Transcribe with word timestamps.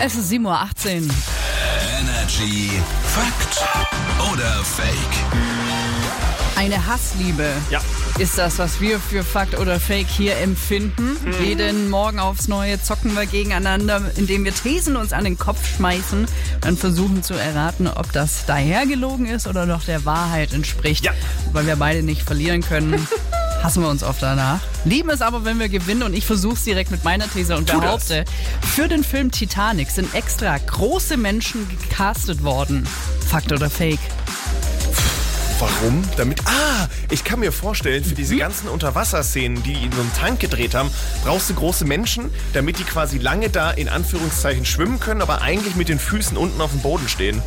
Es 0.00 0.14
ist 0.14 0.30
7.18 0.32 0.44
Uhr. 0.44 1.14
Energy 2.00 2.70
Fakt 3.04 3.64
oder 4.32 4.62
Fake? 4.64 4.88
Eine 6.56 6.84
Hassliebe 6.86 7.48
Ja. 7.70 7.80
ist 8.18 8.36
das, 8.36 8.58
was 8.58 8.80
wir 8.80 8.98
für 8.98 9.22
Fakt 9.22 9.58
oder 9.58 9.78
Fake 9.78 10.08
hier 10.08 10.36
empfinden. 10.38 11.16
Jeden 11.44 11.88
Morgen 11.88 12.18
aufs 12.18 12.48
Neue 12.48 12.82
zocken 12.82 13.14
wir 13.14 13.26
gegeneinander, 13.26 14.02
indem 14.16 14.44
wir 14.44 14.54
Thesen 14.54 14.96
uns 14.96 15.12
an 15.12 15.24
den 15.24 15.38
Kopf 15.38 15.76
schmeißen 15.76 16.26
und 16.66 16.78
versuchen 16.78 17.22
zu 17.22 17.34
erraten, 17.34 17.86
ob 17.86 18.10
das 18.12 18.44
dahergelogen 18.46 19.26
ist 19.26 19.46
oder 19.46 19.66
doch 19.66 19.84
der 19.84 20.04
Wahrheit 20.04 20.52
entspricht. 20.52 21.04
Ja. 21.04 21.12
Weil 21.52 21.66
wir 21.66 21.76
beide 21.76 22.02
nicht 22.02 22.22
verlieren 22.22 22.62
können. 22.62 23.06
Hassen 23.62 23.82
wir 23.82 23.88
uns 23.88 24.02
oft 24.02 24.22
danach. 24.22 24.60
Lieben 24.84 25.10
es 25.10 25.20
aber, 25.20 25.44
wenn 25.44 25.58
wir 25.58 25.68
gewinnen 25.68 26.02
und 26.02 26.14
ich 26.14 26.24
versuche 26.24 26.54
es 26.54 26.64
direkt 26.64 26.90
mit 26.90 27.02
meiner 27.04 27.28
These 27.28 27.56
und 27.56 27.68
Tu 27.68 27.72
das. 27.80 28.08
behaupte, 28.08 28.24
für 28.62 28.88
den 28.88 29.02
Film 29.02 29.30
Titanic 29.30 29.90
sind 29.90 30.14
extra 30.14 30.56
große 30.58 31.16
Menschen 31.16 31.66
gecastet 31.68 32.44
worden. 32.44 32.86
Fakt 33.28 33.50
oder 33.52 33.68
Fake? 33.68 33.98
Warum? 35.58 36.02
Damit. 36.16 36.40
Ah, 36.46 36.86
ich 37.10 37.24
kann 37.24 37.40
mir 37.40 37.50
vorstellen, 37.50 38.04
für 38.04 38.10
Mhm. 38.10 38.16
diese 38.16 38.36
ganzen 38.36 38.68
Unterwasserszenen, 38.68 39.62
die 39.64 39.72
in 39.72 39.90
so 39.92 40.00
einem 40.00 40.12
Tank 40.14 40.38
gedreht 40.40 40.74
haben, 40.74 40.90
brauchst 41.24 41.50
du 41.50 41.54
große 41.54 41.84
Menschen, 41.84 42.30
damit 42.52 42.78
die 42.78 42.84
quasi 42.84 43.18
lange 43.18 43.48
da 43.50 43.70
in 43.72 43.88
Anführungszeichen 43.88 44.64
schwimmen 44.64 45.00
können, 45.00 45.20
aber 45.20 45.42
eigentlich 45.42 45.74
mit 45.74 45.88
den 45.88 45.98
Füßen 45.98 46.36
unten 46.36 46.60
auf 46.60 46.70
dem 46.70 46.80
Boden 46.80 47.08
stehen. 47.08 47.42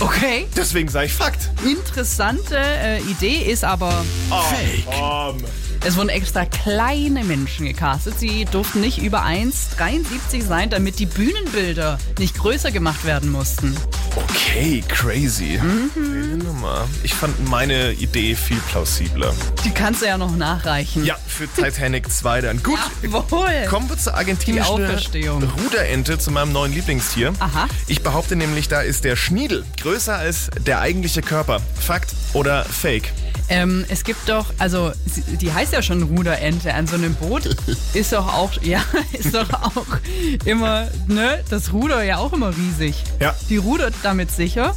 Okay. 0.00 0.46
Deswegen 0.56 0.88
sage 0.88 1.06
ich 1.06 1.12
Fakt. 1.12 1.50
Interessante 1.64 2.56
äh, 2.56 3.00
Idee 3.02 3.50
ist 3.50 3.64
aber, 3.64 3.92
Fake. 4.28 4.86
Um, 4.98 5.36
es 5.84 5.96
wurden 5.96 6.08
extra 6.08 6.46
kleine 6.46 7.22
Menschen 7.24 7.66
gecastet. 7.66 8.18
Sie 8.18 8.44
durften 8.46 8.80
nicht 8.80 8.98
über 8.98 9.24
1,73 9.24 10.42
sein, 10.46 10.70
damit 10.70 10.98
die 10.98 11.06
Bühnenbilder 11.06 11.98
nicht 12.18 12.36
größer 12.38 12.70
gemacht 12.72 13.04
werden 13.04 13.30
mussten. 13.30 13.76
Okay, 14.16 14.82
crazy. 14.88 15.58
Mhm. 15.62 16.42
Ich 17.02 17.14
fand 17.14 17.48
meine 17.48 17.92
Idee 17.92 18.34
viel 18.34 18.58
plausibler. 18.70 19.32
Die 19.64 19.70
kannst 19.70 20.02
du 20.02 20.06
ja 20.06 20.18
noch 20.18 20.34
nachreichen. 20.34 21.04
Ja, 21.04 21.16
für 21.26 21.46
Titanic 21.48 22.10
2 22.10 22.40
dann. 22.40 22.62
Gut. 22.62 22.78
Jawohl. 23.02 23.66
Kommen 23.68 23.88
wir 23.88 23.98
zur 23.98 24.14
argentinischen. 24.14 24.84
Ruderente, 25.64 26.18
zu 26.18 26.30
meinem 26.30 26.52
neuen 26.52 26.72
Lieblingstier. 26.72 27.32
Aha. 27.38 27.68
Ich 27.86 28.02
behaupte 28.02 28.36
nämlich, 28.36 28.68
da 28.68 28.80
ist 28.80 29.04
der 29.04 29.16
Schniedel 29.16 29.64
größer 29.80 30.16
als 30.16 30.50
der 30.66 30.80
eigentliche 30.80 31.22
Körper. 31.22 31.60
Fakt 31.78 32.14
oder 32.32 32.64
Fake? 32.64 33.12
Ähm, 33.48 33.84
es 33.88 34.02
gibt 34.02 34.28
doch, 34.28 34.46
also 34.58 34.90
die 35.40 35.52
heißt 35.52 35.72
ja 35.72 35.80
schon 35.80 36.02
Ruderente. 36.02 36.74
An 36.74 36.86
so 36.88 36.96
einem 36.96 37.14
Boot 37.14 37.46
ist 37.94 38.12
doch 38.12 38.26
auch, 38.34 38.50
ja, 38.62 38.82
ist 39.12 39.34
doch 39.34 39.48
auch 39.52 39.86
immer, 40.44 40.88
ne, 41.06 41.44
das 41.48 41.72
Ruder 41.72 42.02
ja 42.02 42.16
auch 42.18 42.32
immer 42.32 42.50
riesig. 42.56 43.04
Ja. 43.20 43.34
Die 43.48 43.58
rudert 43.58 43.94
damit 44.06 44.30
sicher 44.30 44.74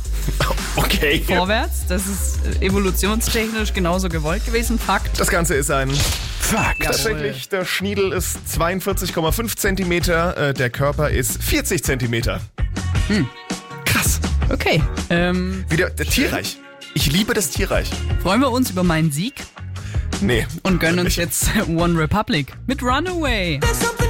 Okay. 0.75 1.23
vorwärts. 1.25 1.85
Das 1.87 2.07
ist 2.07 2.39
äh, 2.61 2.65
evolutionstechnisch 2.65 3.73
genauso 3.73 4.09
gewollt 4.09 4.45
gewesen. 4.45 4.79
Fakt. 4.79 5.19
Das 5.19 5.27
Ganze 5.29 5.53
ist 5.55 5.69
ein 5.71 5.91
Fakt. 6.39 6.79
Ja. 6.79 6.87
Tatsächlich, 6.87 7.47
der 7.49 7.63
Schniedel 7.65 8.11
ist 8.11 8.39
42,5 8.57 9.55
Zentimeter, 9.55 10.49
äh, 10.49 10.53
der 10.53 10.69
Körper 10.71 11.09
ist 11.11 11.41
40 11.43 11.83
Zentimeter. 11.83 12.41
Krass. 13.85 14.19
Okay. 14.49 14.81
Ähm, 15.09 15.63
Wieder 15.69 15.89
der 15.91 16.05
Tierreich. 16.07 16.57
Ich 16.95 17.11
liebe 17.11 17.33
das 17.35 17.49
Tierreich. 17.51 17.89
freuen 18.23 18.41
wir 18.41 18.49
uns 18.51 18.71
über 18.71 18.83
meinen 18.83 19.11
Sieg 19.11 19.35
Nee. 20.21 20.45
und 20.63 20.79
gönnen 20.79 21.05
uns 21.05 21.15
jetzt 21.15 21.49
One 21.67 21.97
Republic 21.99 22.53
mit 22.67 22.81
Runaway. 22.81 23.59
There's 23.59 23.79
something 23.79 24.08